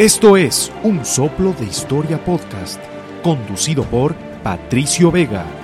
[0.00, 2.80] Esto es Un Soplo de Historia Podcast,
[3.22, 5.59] conducido por Patricio Vega.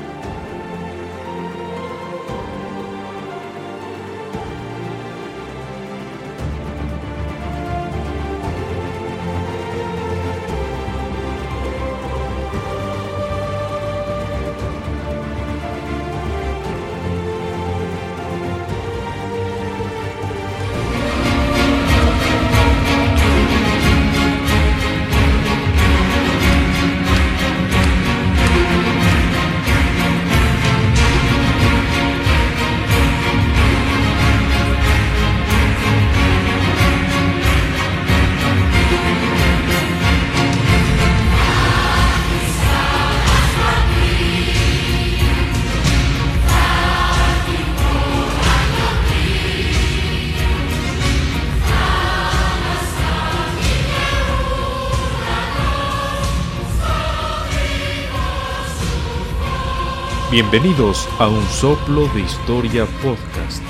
[60.37, 63.63] Bienvenidos a Un Soplo de Historia Podcast,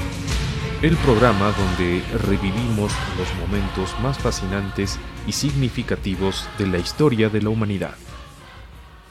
[0.82, 7.50] el programa donde revivimos los momentos más fascinantes y significativos de la historia de la
[7.50, 7.94] humanidad.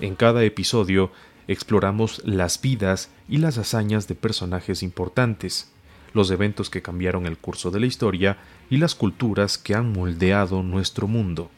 [0.01, 1.13] En cada episodio
[1.47, 5.71] exploramos las vidas y las hazañas de personajes importantes,
[6.11, 8.37] los eventos que cambiaron el curso de la historia
[8.69, 11.49] y las culturas que han moldeado nuestro mundo.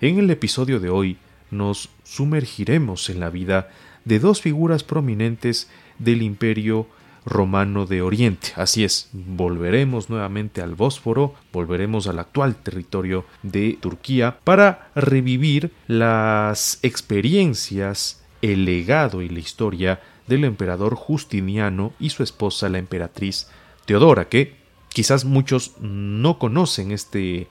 [0.00, 1.18] En el episodio de hoy
[1.50, 3.68] nos sumergiremos en la vida
[4.08, 6.86] de dos figuras prominentes del imperio
[7.26, 8.52] romano de Oriente.
[8.56, 16.78] Así es, volveremos nuevamente al Bósforo, volveremos al actual territorio de Turquía para revivir las
[16.82, 23.48] experiencias, el legado y la historia del emperador Justiniano y su esposa la emperatriz
[23.84, 24.56] Teodora, que
[24.88, 27.48] quizás muchos no conocen este,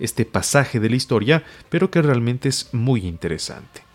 [0.00, 3.89] este pasaje de la historia, pero que realmente es muy interesante.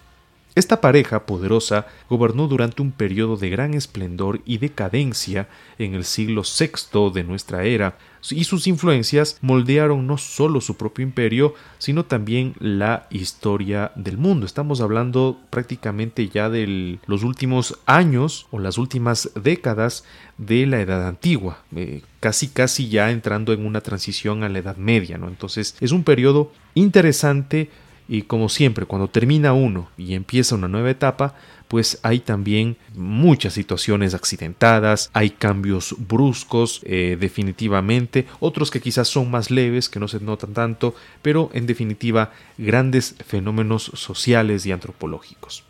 [0.55, 6.43] Esta pareja poderosa gobernó durante un periodo de gran esplendor y decadencia en el siglo
[6.43, 7.97] VI de nuestra era,
[8.31, 14.45] y sus influencias moldearon no solo su propio imperio, sino también la historia del mundo.
[14.45, 20.05] Estamos hablando prácticamente ya de los últimos años o las últimas décadas
[20.37, 24.77] de la Edad Antigua, eh, casi casi ya entrando en una transición a la Edad
[24.77, 25.27] Media, ¿no?
[25.27, 27.69] Entonces es un periodo interesante
[28.07, 31.35] y como siempre, cuando termina uno y empieza una nueva etapa,
[31.67, 39.31] pues hay también muchas situaciones accidentadas, hay cambios bruscos eh, definitivamente, otros que quizás son
[39.31, 40.93] más leves, que no se notan tanto,
[41.23, 45.63] pero en definitiva grandes fenómenos sociales y antropológicos.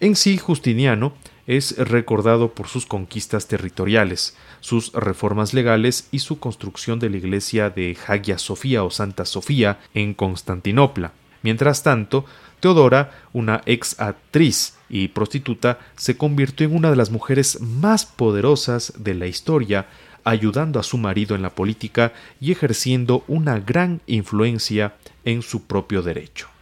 [0.00, 1.14] En sí, Justiniano
[1.46, 7.70] es recordado por sus conquistas territoriales, sus reformas legales y su construcción de la iglesia
[7.70, 11.12] de Hagia Sofía o Santa Sofía en Constantinopla.
[11.42, 12.24] Mientras tanto,
[12.60, 18.94] Teodora, una ex actriz y prostituta, se convirtió en una de las mujeres más poderosas
[18.96, 19.86] de la historia,
[20.24, 24.94] ayudando a su marido en la política y ejerciendo una gran influencia
[25.26, 26.53] en su propio derecho.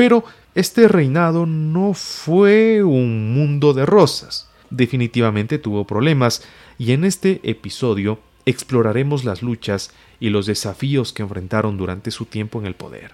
[0.00, 0.24] Pero
[0.54, 4.48] este reinado no fue un mundo de rosas.
[4.70, 6.42] Definitivamente tuvo problemas
[6.78, 12.58] y en este episodio exploraremos las luchas y los desafíos que enfrentaron durante su tiempo
[12.58, 13.12] en el poder.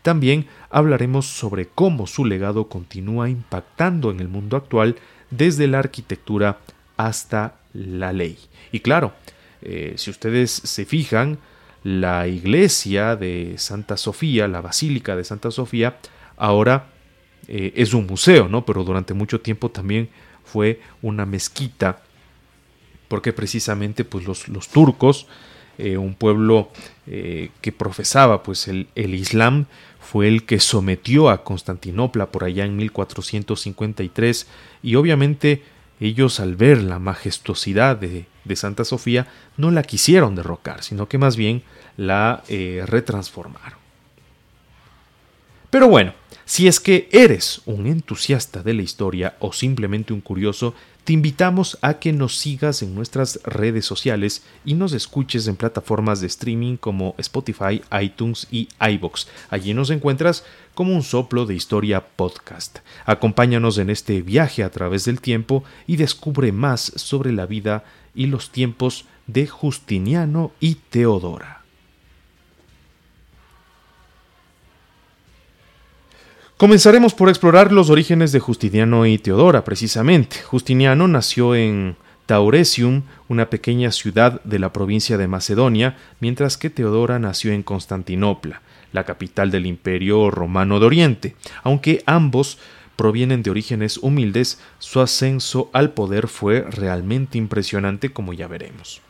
[0.00, 4.96] También hablaremos sobre cómo su legado continúa impactando en el mundo actual
[5.30, 6.60] desde la arquitectura
[6.96, 8.38] hasta la ley.
[8.72, 9.12] Y claro,
[9.60, 11.36] eh, si ustedes se fijan,
[11.86, 15.98] la iglesia de Santa Sofía, la basílica de Santa Sofía,
[16.36, 16.88] ahora
[17.46, 18.66] eh, es un museo, ¿no?
[18.66, 20.08] Pero durante mucho tiempo también
[20.44, 22.02] fue una mezquita,
[23.06, 25.28] porque precisamente pues los, los turcos,
[25.78, 26.72] eh, un pueblo
[27.06, 29.66] eh, que profesaba pues el, el, Islam,
[30.00, 34.48] fue el que sometió a Constantinopla por allá en 1453
[34.82, 35.62] y obviamente
[36.00, 39.26] ellos al ver la majestuosidad de, de Santa Sofía
[39.56, 41.62] no la quisieron derrocar, sino que más bien
[41.96, 43.78] la retransformaron.
[45.70, 46.14] Pero bueno,
[46.44, 51.78] si es que eres un entusiasta de la historia o simplemente un curioso, te invitamos
[51.82, 56.76] a que nos sigas en nuestras redes sociales y nos escuches en plataformas de streaming
[56.76, 59.28] como Spotify, iTunes y iBox.
[59.50, 60.44] Allí nos encuentras
[60.74, 62.78] como un soplo de historia podcast.
[63.04, 67.84] Acompáñanos en este viaje a través del tiempo y descubre más sobre la vida
[68.16, 71.62] y los tiempos de Justiniano y Teodora.
[76.56, 80.38] Comenzaremos por explorar los orígenes de Justiniano y Teodora, precisamente.
[80.42, 87.18] Justiniano nació en Tauresium, una pequeña ciudad de la provincia de Macedonia, mientras que Teodora
[87.18, 91.36] nació en Constantinopla, la capital del Imperio Romano de Oriente.
[91.62, 92.58] Aunque ambos
[92.96, 99.00] provienen de orígenes humildes, su ascenso al poder fue realmente impresionante, como ya veremos.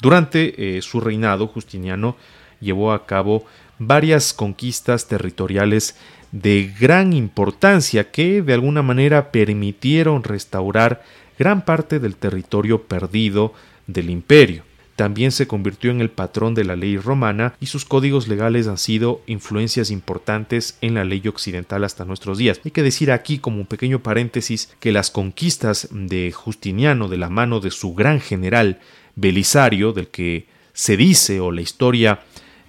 [0.00, 2.16] Durante eh, su reinado, Justiniano
[2.60, 3.44] llevó a cabo
[3.78, 5.96] varias conquistas territoriales
[6.32, 11.02] de gran importancia que de alguna manera permitieron restaurar
[11.38, 13.54] gran parte del territorio perdido
[13.86, 14.67] del imperio.
[14.98, 18.78] También se convirtió en el patrón de la ley romana y sus códigos legales han
[18.78, 22.60] sido influencias importantes en la ley occidental hasta nuestros días.
[22.64, 27.28] Hay que decir aquí como un pequeño paréntesis que las conquistas de Justiniano de la
[27.28, 28.80] mano de su gran general
[29.14, 32.18] Belisario, del que se dice o la historia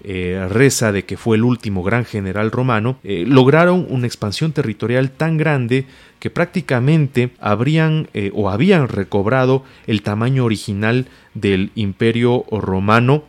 [0.02, 5.12] eh, reza de que fue el último gran general romano, eh, lograron una expansión territorial
[5.12, 5.86] tan grande
[6.20, 13.24] que prácticamente habrían eh, o habían recobrado el tamaño original del imperio romano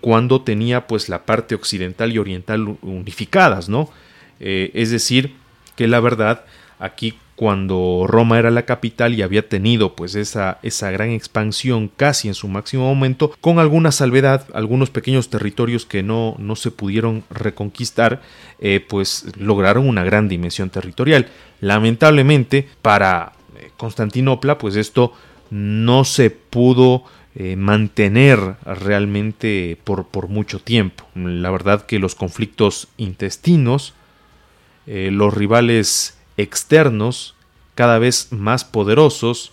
[0.00, 3.90] cuando tenía pues la parte occidental y oriental unificadas, ¿no?
[4.38, 5.34] es decir,
[5.74, 6.44] que la verdad
[6.78, 12.28] aquí cuando Roma era la capital y había tenido pues esa, esa gran expansión casi
[12.28, 17.24] en su máximo momento, con alguna salvedad, algunos pequeños territorios que no, no se pudieron
[17.28, 18.22] reconquistar,
[18.58, 21.28] eh, pues lograron una gran dimensión territorial.
[21.60, 25.12] Lamentablemente para eh, Constantinopla pues esto
[25.50, 27.04] no se pudo
[27.34, 31.04] eh, mantener realmente por, por, mucho tiempo.
[31.14, 33.92] La verdad que los conflictos intestinos,
[34.86, 37.34] los rivales externos
[37.74, 39.52] cada vez más poderosos,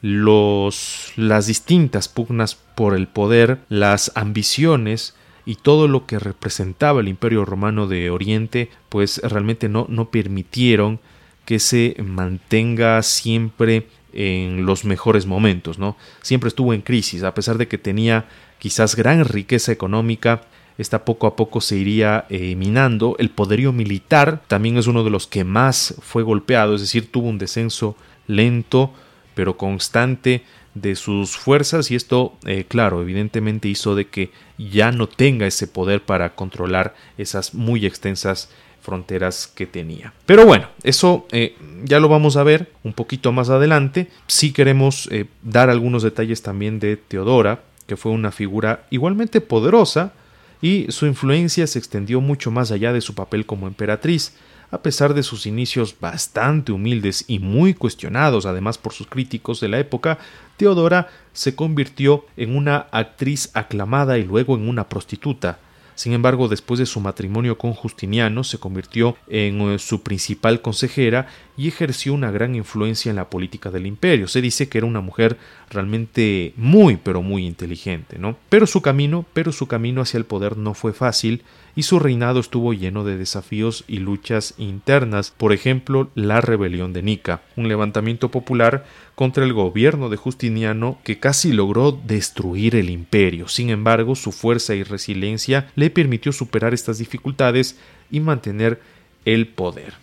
[0.00, 7.08] los, las distintas pugnas por el poder, las ambiciones y todo lo que representaba el
[7.08, 11.00] imperio romano de Oriente, pues realmente no, no permitieron
[11.44, 15.96] que se mantenga siempre en los mejores momentos, ¿no?
[16.22, 18.26] Siempre estuvo en crisis, a pesar de que tenía
[18.58, 20.42] quizás gran riqueza económica,
[20.80, 23.14] esta poco a poco se iría eh, minando.
[23.18, 27.28] El poderío militar también es uno de los que más fue golpeado, es decir, tuvo
[27.28, 27.96] un descenso
[28.26, 28.90] lento
[29.34, 30.42] pero constante
[30.74, 35.66] de sus fuerzas y esto, eh, claro, evidentemente hizo de que ya no tenga ese
[35.66, 38.48] poder para controlar esas muy extensas
[38.80, 40.14] fronteras que tenía.
[40.24, 44.08] Pero bueno, eso eh, ya lo vamos a ver un poquito más adelante.
[44.26, 45.10] Si queremos
[45.42, 50.14] dar algunos detalles también de Teodora, que fue una figura igualmente poderosa,
[50.62, 54.34] y su influencia se extendió mucho más allá de su papel como emperatriz,
[54.70, 59.68] a pesar de sus inicios bastante humildes y muy cuestionados además por sus críticos de
[59.68, 60.18] la época,
[60.56, 65.58] Teodora se convirtió en una actriz aclamada y luego en una prostituta,
[66.00, 71.26] sin embargo, después de su matrimonio con Justiniano, se convirtió en eh, su principal consejera
[71.58, 74.26] y ejerció una gran influencia en la política del imperio.
[74.26, 75.36] Se dice que era una mujer
[75.68, 78.38] realmente muy, pero muy inteligente, ¿no?
[78.48, 81.42] Pero su camino, pero su camino hacia el poder no fue fácil
[81.80, 87.00] y su reinado estuvo lleno de desafíos y luchas internas, por ejemplo, la rebelión de
[87.00, 88.84] Nica, un levantamiento popular
[89.14, 93.48] contra el gobierno de Justiniano que casi logró destruir el imperio.
[93.48, 97.78] Sin embargo, su fuerza y resiliencia le permitió superar estas dificultades
[98.10, 98.82] y mantener
[99.24, 99.94] el poder.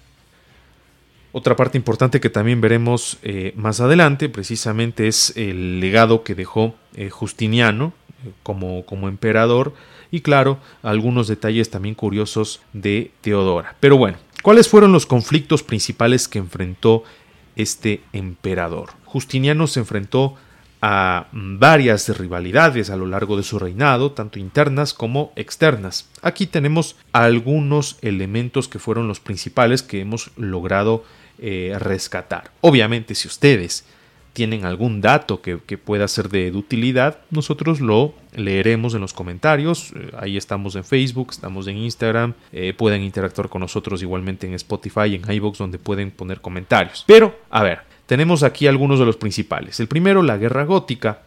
[1.31, 6.73] Otra parte importante que también veremos eh, más adelante precisamente es el legado que dejó
[6.95, 7.93] eh, Justiniano
[8.43, 9.73] como, como emperador
[10.11, 13.75] y claro, algunos detalles también curiosos de Teodora.
[13.79, 17.03] Pero bueno, ¿cuáles fueron los conflictos principales que enfrentó
[17.55, 18.91] este emperador?
[19.05, 20.35] Justiniano se enfrentó
[20.81, 26.07] a varias rivalidades a lo largo de su reinado, tanto internas como externas.
[26.21, 31.03] Aquí tenemos algunos elementos que fueron los principales que hemos logrado
[31.39, 32.51] eh, rescatar.
[32.61, 33.85] Obviamente, si ustedes
[34.37, 39.93] tienen algún dato que, pueda ser de, utilidad, nosotros lo leeremos en los comentarios.
[39.95, 42.35] Eh, ahí estamos en Facebook, estamos en Instagram.
[42.51, 47.03] Eh, pueden interactuar con nosotros igualmente en Spotify, en iVoox, donde pueden poner comentarios.
[47.07, 49.79] Pero, a ver, tenemos aquí algunos de los principales.
[49.79, 51.23] El primero, la Guerra Gótica,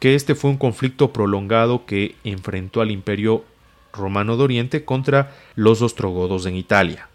[0.00, 3.44] que este fue un conflicto prolongado que enfrentó al Imperio
[3.92, 7.06] Romano de Oriente contra los ostrogodos en Italia.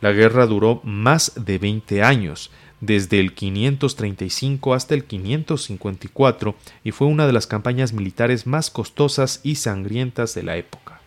[0.00, 2.50] La guerra duró más de 20 años
[2.82, 9.40] desde el 535 hasta el 554 y fue una de las campañas militares más costosas
[9.44, 11.00] y sangrientas de la época.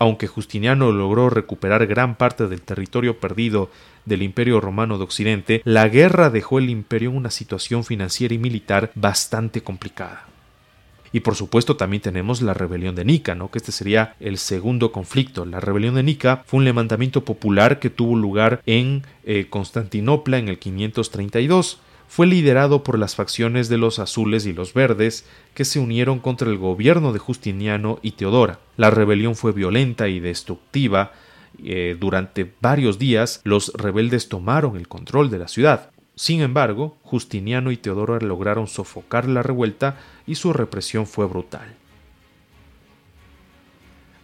[0.00, 3.70] Aunque Justiniano logró recuperar gran parte del territorio perdido
[4.06, 8.38] del Imperio Romano de Occidente, la guerra dejó el imperio en una situación financiera y
[8.38, 10.26] militar bastante complicada.
[11.12, 13.50] Y por supuesto también tenemos la rebelión de Nica, ¿no?
[13.50, 15.44] que este sería el segundo conflicto.
[15.44, 20.48] La rebelión de Nica fue un levantamiento popular que tuvo lugar en eh, Constantinopla en
[20.48, 25.24] el 532 fue liderado por las facciones de los azules y los verdes
[25.54, 28.58] que se unieron contra el gobierno de Justiniano y Teodora.
[28.76, 31.12] La rebelión fue violenta y destructiva.
[31.62, 35.92] Eh, durante varios días los rebeldes tomaron el control de la ciudad.
[36.20, 39.96] Sin embargo, Justiniano y Teodora lograron sofocar la revuelta
[40.26, 41.74] y su represión fue brutal.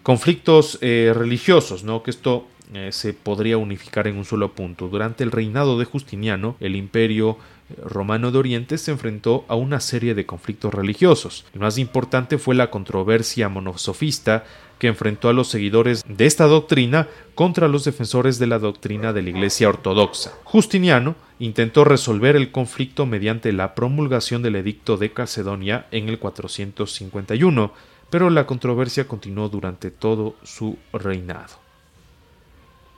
[0.03, 2.03] Conflictos eh, religiosos, ¿no?
[2.03, 4.89] Que esto eh, se podría unificar en un solo punto.
[4.89, 7.39] Durante el reinado de Justiniano, el imperio
[7.71, 11.45] eh, romano de Oriente se enfrentó a una serie de conflictos religiosos.
[11.55, 14.45] El más importante fue la controversia monosofista
[14.79, 19.23] que enfrentó a los seguidores de esta doctrina contra los defensores de la doctrina de
[19.23, 20.33] la Iglesia Ortodoxa.
[20.45, 27.73] Justiniano intentó resolver el conflicto mediante la promulgación del Edicto de Calcedonia en el 451,
[28.11, 31.66] pero la controversia continuó durante todo su reinado.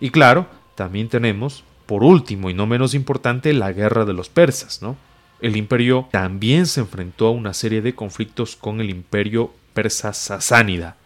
[0.00, 4.82] Y claro, también tenemos, por último y no menos importante, la guerra de los persas,
[4.82, 4.96] ¿no?
[5.40, 10.96] El imperio también se enfrentó a una serie de conflictos con el imperio persa sasánida,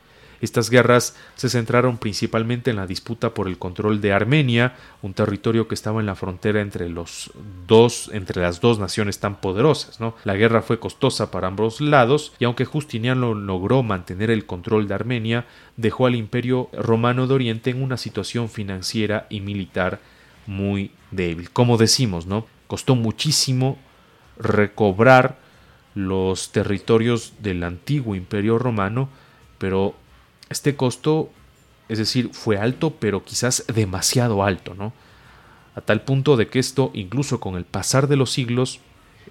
[0.42, 5.68] estas guerras se centraron principalmente en la disputa por el control de Armenia, un territorio
[5.68, 7.30] que estaba en la frontera entre las
[7.68, 10.00] dos naciones tan poderosas.
[10.00, 10.16] ¿no?
[10.24, 14.94] La guerra fue costosa para ambos lados, y aunque Justiniano logró mantener el control de
[14.94, 15.46] Armenia,
[15.76, 20.00] dejó al imperio romano de Oriente en una situación financiera y militar
[20.48, 21.50] muy débil.
[21.50, 22.46] Como decimos, ¿no?
[22.66, 23.78] Costó muchísimo
[24.38, 25.38] recobrar
[25.94, 29.08] los territorios del antiguo imperio romano,
[29.58, 29.94] pero
[30.48, 31.30] este costo,
[31.88, 34.92] es decir, fue alto, pero quizás demasiado alto, ¿no?
[35.74, 38.80] A tal punto de que esto, incluso con el pasar de los siglos,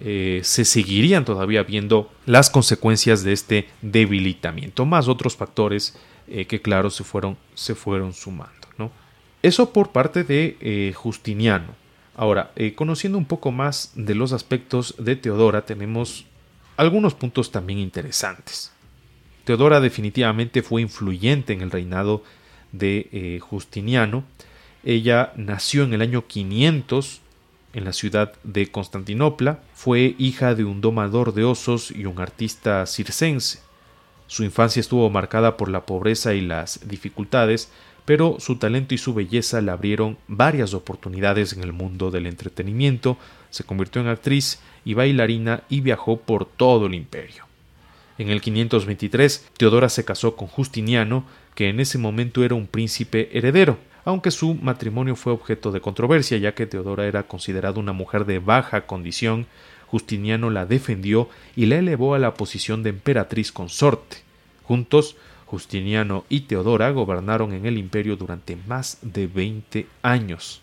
[0.00, 6.60] eh, se seguirían todavía viendo las consecuencias de este debilitamiento, más otros factores eh, que,
[6.60, 8.66] claro, se fueron, se fueron sumando.
[8.78, 8.90] ¿no?
[9.42, 11.80] Eso por parte de eh, Justiniano.
[12.14, 16.26] Ahora, conociendo un poco más de los aspectos de Teodora, tenemos
[16.76, 18.70] algunos puntos también interesantes.
[19.44, 22.22] Teodora definitivamente fue influyente en el reinado
[22.70, 24.24] de eh, Justiniano.
[24.84, 27.20] Ella nació en el año 500
[27.72, 29.60] en la ciudad de Constantinopla.
[29.74, 33.60] Fue hija de un domador de osos y un artista circense.
[34.26, 37.70] Su infancia estuvo marcada por la pobreza y las dificultades,
[38.04, 43.18] pero su talento y su belleza le abrieron varias oportunidades en el mundo del entretenimiento.
[43.50, 47.51] Se convirtió en actriz y bailarina y viajó por todo el imperio.
[48.18, 53.30] En el 523, Teodora se casó con Justiniano, que en ese momento era un príncipe
[53.36, 58.24] heredero, aunque su matrimonio fue objeto de controversia, ya que Teodora era considerada una mujer
[58.24, 59.46] de baja condición,
[59.86, 64.18] Justiniano la defendió y la elevó a la posición de emperatriz consorte.
[64.64, 65.16] Juntos,
[65.46, 70.62] Justiniano y Teodora gobernaron en el imperio durante más de veinte años.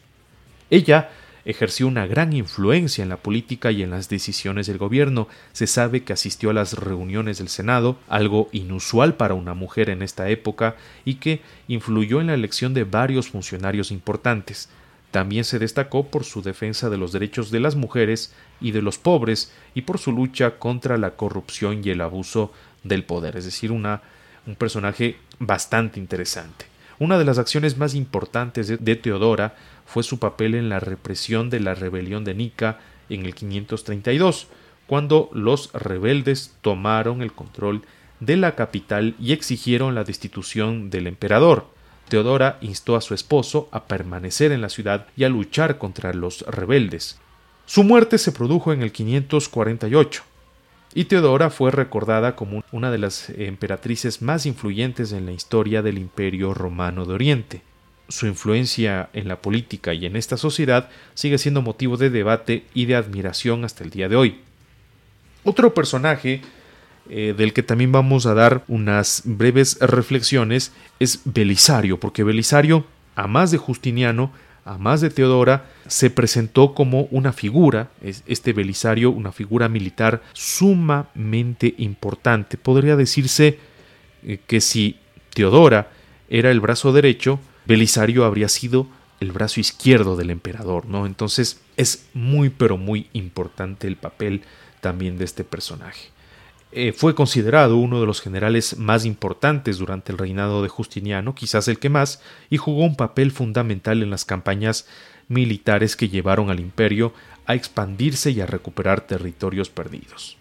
[0.71, 1.11] Ella
[1.45, 5.27] ejerció una gran influencia en la política y en las decisiones del gobierno.
[5.51, 10.01] Se sabe que asistió a las reuniones del Senado, algo inusual para una mujer en
[10.01, 14.69] esta época, y que influyó en la elección de varios funcionarios importantes.
[15.11, 18.99] También se destacó por su defensa de los derechos de las mujeres y de los
[18.99, 22.53] pobres y por su lucha contra la corrupción y el abuso
[22.83, 24.03] del poder, es decir, una,
[24.45, 26.65] un personaje bastante interesante.
[26.99, 29.55] Una de las acciones más importantes de, Teodora
[29.89, 32.79] fue su papel en la represión de la rebelión de Nica
[33.09, 34.47] en el 532,
[34.85, 37.81] cuando los rebeldes tomaron el control
[38.19, 41.65] de la capital y exigieron la destitución del emperador.
[42.07, 46.41] Teodora instó a su esposo a permanecer en la ciudad y a luchar contra los
[46.41, 47.19] rebeldes.
[47.65, 50.23] Su muerte se produjo en el 548
[50.93, 55.97] y Teodora fue recordada como una de las emperatrices más influyentes en la historia del
[55.97, 57.68] Imperio Romano de Oriente.
[58.09, 62.85] Su influencia en la política y en esta sociedad sigue siendo motivo de debate y
[62.85, 64.41] de admiración hasta el día de hoy.
[65.43, 66.41] Otro personaje
[67.09, 72.85] eh, del que también vamos a dar unas breves reflexiones es Belisario, porque Belisario,
[73.15, 74.31] a más de Justiniano,
[74.65, 77.89] a más de Teodora, se presentó como una figura,
[78.27, 82.57] este Belisario, una figura militar sumamente importante.
[82.57, 83.57] Podría decirse
[84.23, 84.97] eh, que si
[85.33, 85.91] Teodora
[86.29, 87.39] era el brazo derecho,
[87.69, 88.87] Belisario habría sido
[89.19, 91.05] el brazo izquierdo del emperador, ¿no?
[91.05, 94.41] Entonces es muy pero muy importante el papel
[94.81, 96.09] también de este personaje.
[96.71, 101.67] Eh, fue considerado uno de los generales más importantes durante el reinado de Justiniano, quizás
[101.67, 104.87] el que más, y jugó un papel fundamental en las campañas
[105.27, 107.13] militares que llevaron al imperio
[107.45, 110.38] a expandirse y a recuperar territorios perdidos.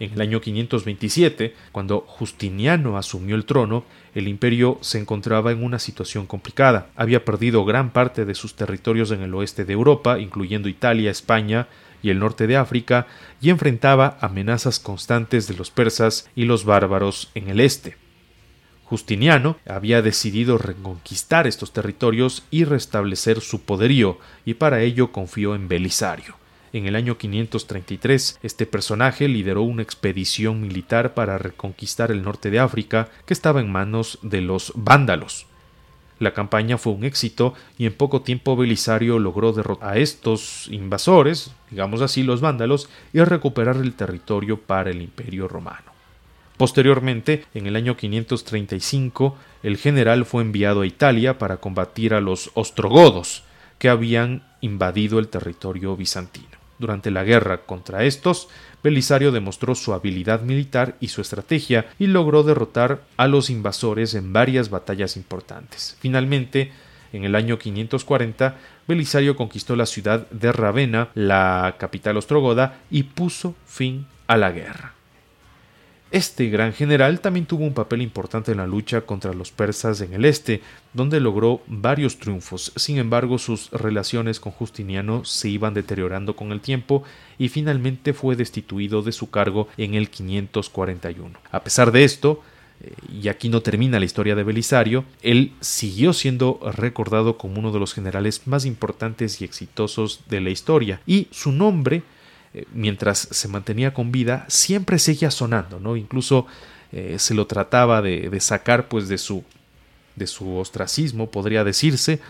[0.00, 5.78] En el año 527, cuando Justiniano asumió el trono, el imperio se encontraba en una
[5.78, 6.86] situación complicada.
[6.96, 11.68] Había perdido gran parte de sus territorios en el oeste de Europa, incluyendo Italia, España
[12.02, 13.08] y el norte de África,
[13.42, 17.98] y enfrentaba amenazas constantes de los persas y los bárbaros en el este.
[18.84, 25.68] Justiniano había decidido reconquistar estos territorios y restablecer su poderío, y para ello confió en
[25.68, 26.39] Belisario.
[26.72, 32.60] En el año 533, este personaje lideró una expedición militar para reconquistar el norte de
[32.60, 35.46] África que estaba en manos de los vándalos.
[36.20, 41.50] La campaña fue un éxito y en poco tiempo Belisario logró derrotar a estos invasores,
[41.70, 45.90] digamos así los vándalos, y recuperar el territorio para el imperio romano.
[46.56, 52.50] Posteriormente, en el año 535, el general fue enviado a Italia para combatir a los
[52.54, 53.42] ostrogodos,
[53.78, 56.59] que habían invadido el territorio bizantino.
[56.80, 58.48] Durante la guerra contra estos,
[58.82, 64.32] Belisario demostró su habilidad militar y su estrategia y logró derrotar a los invasores en
[64.32, 65.98] varias batallas importantes.
[66.00, 66.72] Finalmente,
[67.12, 68.56] en el año 540,
[68.88, 74.94] Belisario conquistó la ciudad de Ravenna, la capital ostrogoda, y puso fin a la guerra.
[76.10, 80.12] Este gran general también tuvo un papel importante en la lucha contra los persas en
[80.12, 80.60] el este,
[80.92, 82.72] donde logró varios triunfos.
[82.74, 87.04] Sin embargo, sus relaciones con Justiniano se iban deteriorando con el tiempo
[87.38, 91.38] y finalmente fue destituido de su cargo en el 541.
[91.52, 92.42] A pesar de esto,
[92.80, 97.70] eh, y aquí no termina la historia de Belisario, él siguió siendo recordado como uno
[97.70, 102.02] de los generales más importantes y exitosos de la historia, y su nombre
[102.52, 105.96] eh, mientras se mantenía con vida, siempre seguía sonando, ¿no?
[105.96, 106.46] Incluso
[106.90, 109.44] eh, se lo trataba de, sacar pues de su,
[110.16, 112.20] de su ostracismo, podría decirse,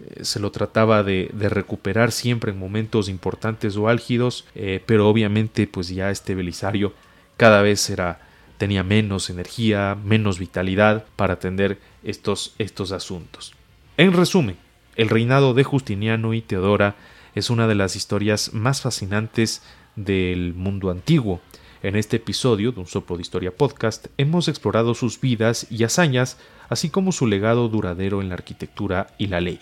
[0.00, 4.46] eh, se lo trataba de, recuperar siempre en momentos importantes o álgidos,
[4.86, 6.94] pero obviamente pues ya este Belisario
[7.36, 8.20] cada vez era
[8.56, 13.54] tenía menos energía, menos vitalidad para atender estos, estos asuntos.
[13.98, 14.56] En resumen,
[14.96, 16.96] el reinado de Justiniano y Teodora
[17.36, 19.62] es una de las historias más fascinantes
[19.94, 21.40] del mundo antiguo.
[21.82, 26.38] En este episodio de Un Soplo de Historia Podcast hemos explorado sus vidas y hazañas,
[26.70, 29.60] así como su legado duradero en la arquitectura y la ley.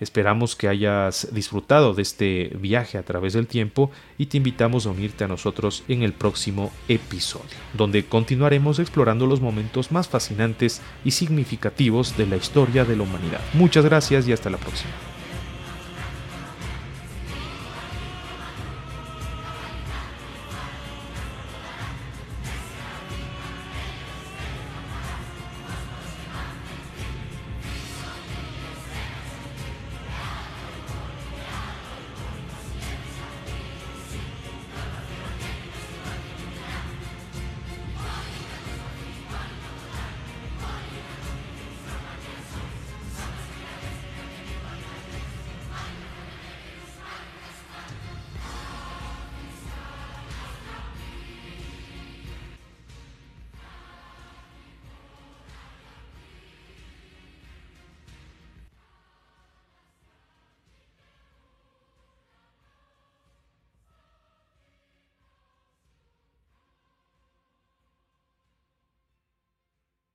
[0.00, 4.90] Esperamos que hayas disfrutado de este viaje a través del tiempo y te invitamos a
[4.90, 11.12] unirte a nosotros en el próximo episodio, donde continuaremos explorando los momentos más fascinantes y
[11.12, 13.40] significativos de la historia de la humanidad.
[13.54, 14.92] Muchas gracias y hasta la próxima.